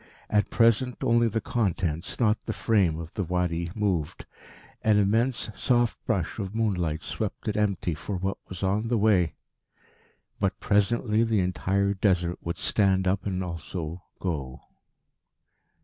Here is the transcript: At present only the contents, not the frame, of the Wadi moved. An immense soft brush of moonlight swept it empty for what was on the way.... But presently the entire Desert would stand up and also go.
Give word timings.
At 0.31 0.49
present 0.49 0.97
only 1.03 1.27
the 1.27 1.39
contents, 1.41 2.19
not 2.19 2.43
the 2.47 2.53
frame, 2.53 2.97
of 2.97 3.13
the 3.13 3.23
Wadi 3.23 3.69
moved. 3.75 4.25
An 4.83 4.97
immense 4.97 5.51
soft 5.53 6.03
brush 6.07 6.39
of 6.39 6.55
moonlight 6.55 7.03
swept 7.03 7.47
it 7.47 7.55
empty 7.55 7.93
for 7.93 8.15
what 8.17 8.39
was 8.49 8.63
on 8.63 8.87
the 8.87 8.97
way.... 8.97 9.35
But 10.39 10.59
presently 10.59 11.23
the 11.23 11.41
entire 11.41 11.93
Desert 11.93 12.39
would 12.41 12.57
stand 12.57 13.07
up 13.07 13.27
and 13.27 13.43
also 13.43 14.01
go. 14.19 14.61